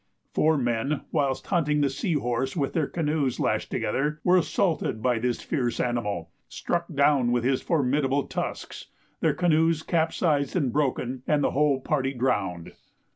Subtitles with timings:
[0.33, 5.19] Four men, whilst hunting the sea horse with their canoes lashed together, were assaulted by
[5.19, 8.87] this fierce animal, struck down with his formidable tusks,
[9.19, 12.71] their canoes capsized and broken, and the whole party drowned.